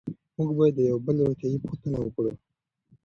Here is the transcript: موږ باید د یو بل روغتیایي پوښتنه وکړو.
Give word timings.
موږ 0.35 0.49
باید 0.57 0.73
د 0.77 0.79
یو 0.89 0.97
بل 1.05 1.15
روغتیایي 1.23 1.57
پوښتنه 1.65 1.97
وکړو. 2.01 2.31